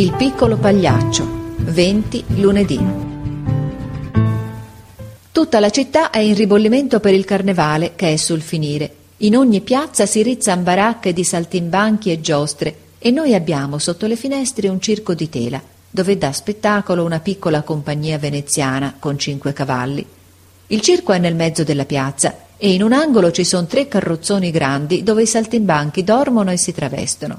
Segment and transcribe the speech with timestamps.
[0.00, 1.28] Il piccolo pagliaccio,
[1.58, 2.80] 20 lunedì.
[5.30, 8.94] Tutta la città è in ribollimento per il carnevale che è sul finire.
[9.18, 14.16] In ogni piazza si rizzan baracche di saltimbanchi e giostre e noi abbiamo sotto le
[14.16, 15.60] finestre un circo di tela
[15.90, 20.06] dove dà spettacolo una piccola compagnia veneziana con cinque cavalli.
[20.68, 24.50] Il circo è nel mezzo della piazza e in un angolo ci sono tre carrozzoni
[24.50, 27.38] grandi dove i saltimbanchi dormono e si travestono.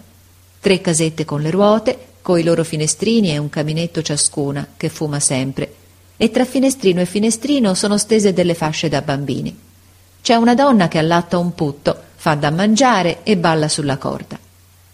[0.59, 5.73] Tre casette con le ruote, coi loro finestrini e un caminetto ciascuna che fuma sempre,
[6.17, 9.57] e tra finestrino e finestrino sono stese delle fasce da bambini.
[10.21, 14.37] C'è una donna che allatta un putto, fa da mangiare e balla sulla corda.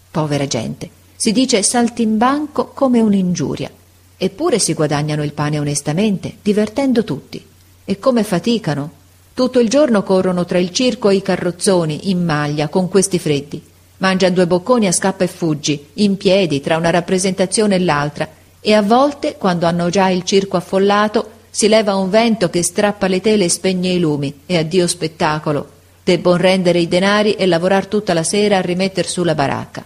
[0.09, 3.69] Povera gente, si dice saltimbanco come un'ingiuria.
[4.15, 7.45] Eppure si guadagnano il pane onestamente, divertendo tutti.
[7.83, 8.91] E come faticano.
[9.33, 13.61] Tutto il giorno corrono tra il circo e i carrozzoni, in maglia, con questi freddi.
[13.97, 18.29] Mangiano due bocconi a scappa e fuggi, in piedi, tra una rappresentazione e l'altra,
[18.59, 23.07] e a volte, quando hanno già il circo affollato, si leva un vento che strappa
[23.07, 25.75] le tele e spegne i lumi, e addio spettacolo.
[26.03, 29.83] Debbon rendere i denari e lavorar tutta la sera a rimetter su la baracca.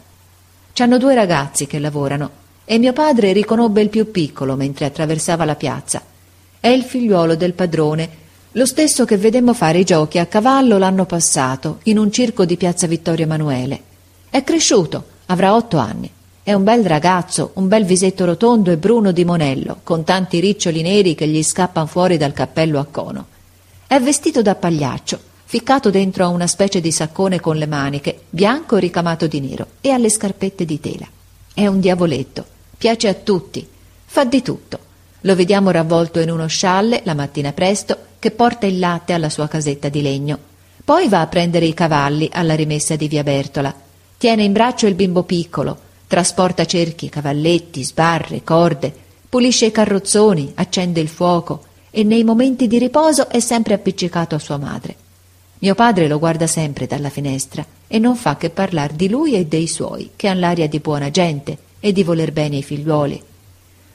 [0.73, 5.55] C'hanno due ragazzi che lavorano e mio padre riconobbe il più piccolo mentre attraversava la
[5.55, 6.01] piazza.
[6.59, 8.09] È il figliuolo del padrone,
[8.51, 12.57] lo stesso che vedemmo fare i giochi a cavallo l'anno passato in un circo di
[12.57, 13.81] piazza Vittorio Emanuele.
[14.31, 16.09] È cresciuto, avrà otto anni.
[16.41, 20.81] È un bel ragazzo, un bel visetto rotondo e bruno di monello, con tanti riccioli
[20.81, 23.27] neri che gli scappan fuori dal cappello a cono.
[23.85, 28.77] È vestito da pagliaccio ficcato dentro a una specie di saccone con le maniche, bianco
[28.77, 31.05] ricamato di nero, e alle scarpette di tela.
[31.53, 32.45] È un diavoletto,
[32.77, 33.67] piace a tutti,
[34.05, 34.79] fa di tutto.
[35.19, 39.49] Lo vediamo ravvolto in uno scialle la mattina presto che porta il latte alla sua
[39.49, 40.37] casetta di legno.
[40.85, 43.75] Poi va a prendere i cavalli alla rimessa di via Bertola.
[44.21, 48.93] Tiene in braccio il bimbo piccolo, trasporta cerchi, cavalletti, sbarre, corde,
[49.27, 54.37] pulisce i carrozzoni, accende il fuoco e nei momenti di riposo è sempre appiccicato a
[54.37, 54.95] sua madre.
[55.57, 59.47] Mio padre lo guarda sempre dalla finestra e non fa che parlar di lui e
[59.47, 63.19] dei suoi, che han l'aria di buona gente e di voler bene ai figliuoli.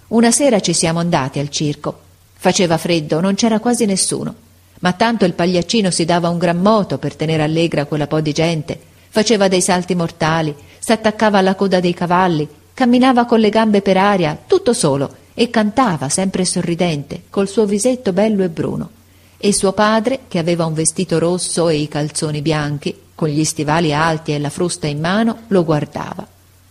[0.09, 2.01] Una sera ci siamo andati al circo.
[2.34, 4.34] Faceva freddo, non c'era quasi nessuno,
[4.81, 8.33] ma tanto il pagliaccino si dava un gran moto per tenere allegra quella po' di
[8.33, 13.97] gente, faceva dei salti mortali, s'attaccava alla coda dei cavalli, camminava con le gambe per
[13.97, 18.91] aria, tutto solo, e cantava sempre sorridente, col suo visetto bello e bruno
[19.38, 23.94] e suo padre, che aveva un vestito rosso e i calzoni bianchi, con gli stivali
[23.94, 26.27] alti e la frusta in mano, lo guardava.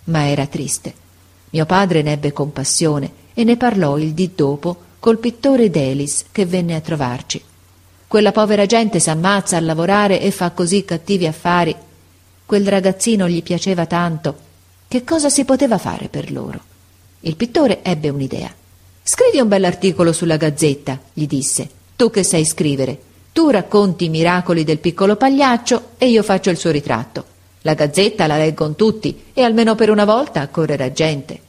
[0.05, 0.93] Ma era triste.
[1.49, 6.45] Mio padre ne ebbe compassione e ne parlò il dì dopo col pittore Delis che
[6.45, 7.41] venne a trovarci.
[8.07, 11.75] Quella povera gente s'ammazza a lavorare e fa così cattivi affari.
[12.45, 14.35] Quel ragazzino gli piaceva tanto.
[14.87, 16.61] Che cosa si poteva fare per loro?
[17.21, 18.53] Il pittore ebbe un'idea.
[19.01, 21.67] Scrivi un bell'articolo sulla gazzetta, gli disse.
[21.95, 22.99] Tu che sai scrivere,
[23.33, 27.25] tu racconti i miracoli del piccolo pagliaccio e io faccio il suo ritratto.
[27.61, 31.39] La gazzetta la leggono tutti e almeno per una volta accorrerà gente.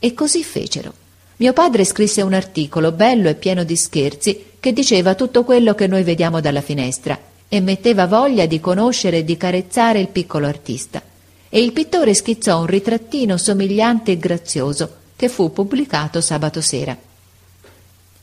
[0.00, 0.92] E così fecero.
[1.36, 5.86] Mio padre scrisse un articolo bello e pieno di scherzi che diceva tutto quello che
[5.86, 7.16] noi vediamo dalla finestra
[7.48, 11.02] e metteva voglia di conoscere e di carezzare il piccolo artista.
[11.48, 16.96] E il pittore schizzò un ritrattino somigliante e grazioso che fu pubblicato sabato sera.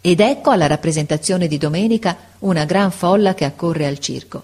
[0.02, 4.44] Ed ecco alla rappresentazione di domenica una gran folla che accorre al circo.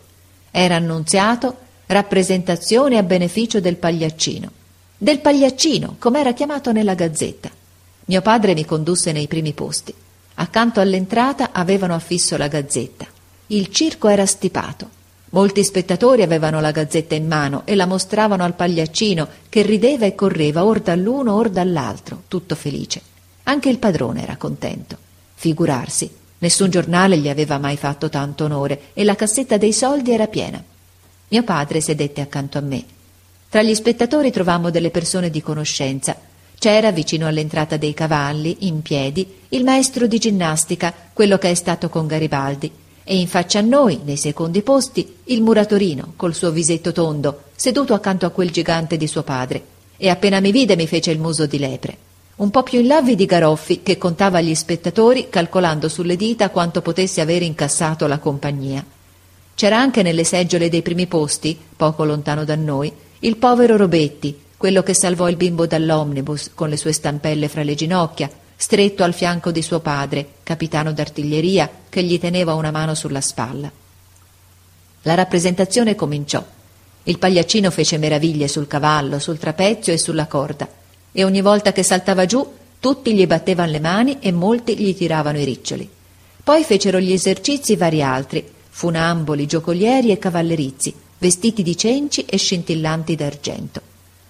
[0.51, 1.55] Era annunziato
[1.87, 4.51] rappresentazione a beneficio del pagliaccino.
[4.97, 7.49] Del pagliaccino, come era chiamato nella gazzetta.
[8.05, 9.93] Mio padre mi condusse nei primi posti.
[10.35, 13.05] Accanto all'entrata avevano affisso la gazzetta.
[13.49, 14.89] Il circo era stipato.
[15.29, 20.15] Molti spettatori avevano la gazzetta in mano e la mostravano al pagliaccino che rideva e
[20.15, 23.01] correva or dall'uno or dall'altro, tutto felice.
[23.43, 24.97] Anche il padrone era contento.
[25.33, 30.27] Figurarsi, nessun giornale gli aveva mai fatto tanto onore e la cassetta dei soldi era
[30.27, 30.61] piena.
[31.29, 32.83] Mio padre sedette accanto a me.
[33.47, 36.17] Tra gli spettatori trovammo delle persone di conoscenza.
[36.59, 41.87] C'era vicino all'entrata dei cavalli, in piedi, il maestro di ginnastica, quello che è stato
[41.87, 42.69] con Garibaldi,
[43.09, 47.93] e in faccia a noi, nei secondi posti, il muratorino, col suo visetto tondo, seduto
[47.93, 49.63] accanto a quel gigante di suo padre,
[49.95, 51.97] e appena mi vide mi fece il muso di lepre.
[52.35, 56.81] Un po' più in là vidi Garoffi che contava gli spettatori calcolando sulle dita quanto
[56.81, 58.85] potesse avere incassato la compagnia.
[59.55, 64.83] C'era anche nelle seggiole dei primi posti, poco lontano da noi, il povero Robetti, quello
[64.83, 69.51] che salvò il bimbo dall'omnibus con le sue stampelle fra le ginocchia, stretto al fianco
[69.51, 73.71] di suo padre, capitano d'artiglieria, che gli teneva una mano sulla spalla.
[75.03, 76.43] La rappresentazione cominciò.
[77.03, 80.67] Il pagliaccino fece meraviglie sul cavallo, sul trapezio e sulla corda.
[81.13, 82.45] e ogni volta che saltava giù
[82.79, 85.89] tutti gli battevano le mani e molti gli tiravano i riccioli.
[86.43, 93.15] Poi fecero gli esercizi vari altri, funamboli, giocolieri e cavallerizi, vestiti di cenci e scintillanti
[93.15, 93.81] d'argento.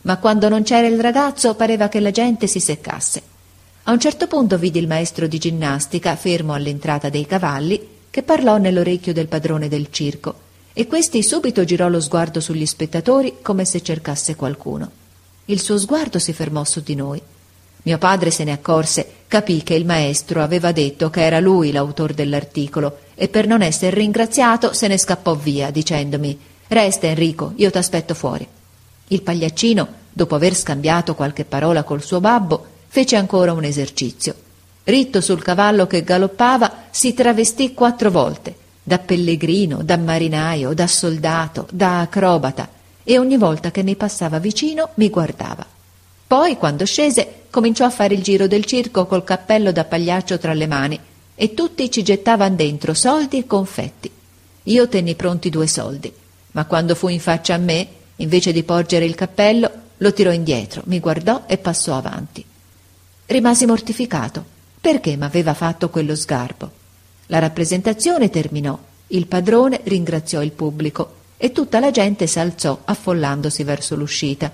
[0.04, 3.22] Ma quando non c'era il ragazzo pareva che la gente si seccasse.
[3.90, 8.58] A un certo punto vidi il maestro di ginnastica fermo all'entrata dei cavalli che parlò
[8.58, 10.36] nell'orecchio del padrone del circo
[10.74, 14.92] e questi subito girò lo sguardo sugli spettatori come se cercasse qualcuno.
[15.46, 17.22] Il suo sguardo si fermò su di noi.
[17.84, 22.12] Mio padre se ne accorse, capì che il maestro aveva detto che era lui l'autor
[22.12, 26.38] dell'articolo e per non essere ringraziato se ne scappò via dicendomi
[26.68, 28.46] Resta Enrico, io t'aspetto fuori.
[29.08, 34.36] Il pagliaccino, dopo aver scambiato qualche parola col suo babbo, fece ancora un esercizio.
[34.84, 41.68] Ritto sul cavallo che galoppava, si travestì quattro volte, da pellegrino, da marinaio, da soldato,
[41.72, 42.70] da acrobata,
[43.04, 45.66] e ogni volta che mi passava vicino mi guardava.
[46.28, 50.54] Poi, quando scese, cominciò a fare il giro del circo col cappello da pagliaccio tra
[50.54, 51.00] le mani
[51.36, 54.12] e tutti ci gettavano dentro soldi e confetti.
[54.64, 56.12] Io tenni pronti due soldi,
[56.52, 57.88] ma quando fu in faccia a me,
[58.18, 62.44] invece di porgere il cappello, lo tirò indietro, mi guardò e passò avanti.
[63.30, 64.42] Rimasi mortificato.
[64.80, 66.72] Perché m'aveva fatto quello sgarbo?
[67.26, 68.80] La rappresentazione terminò.
[69.08, 74.50] Il padrone ringraziò il pubblico e tutta la gente s'alzò affollandosi verso l'uscita.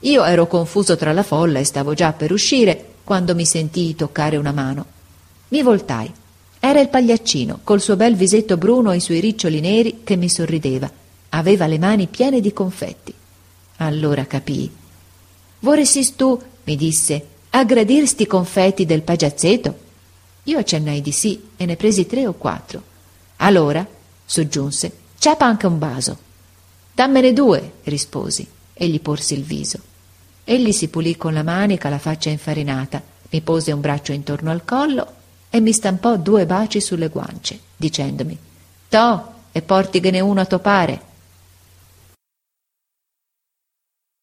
[0.00, 4.36] Io ero confuso tra la folla e stavo già per uscire quando mi sentii toccare
[4.36, 4.84] una mano.
[5.50, 6.12] Mi voltai.
[6.58, 10.28] Era il pagliaccino, col suo bel visetto bruno e i suoi riccioli neri, che mi
[10.28, 10.90] sorrideva.
[11.28, 13.14] Aveva le mani piene di confetti.
[13.76, 14.74] Allora capii.
[15.60, 19.86] Vorresti tu, mi disse, aggredir sti confetti del pagiazzeto?
[20.44, 22.82] Io accennai di sì e ne presi tre o quattro.
[23.36, 23.86] Allora,
[24.24, 26.18] soggiunse, ciapa anche un vaso.
[26.92, 29.78] Dammene due, risposi e gli porsi il viso.
[30.44, 34.64] Egli si pulì con la manica la faccia infarinata, mi pose un braccio intorno al
[34.64, 35.14] collo
[35.50, 38.38] e mi stampò due baci sulle guance, dicendomi:
[38.88, 41.02] To, e portighene uno a topare.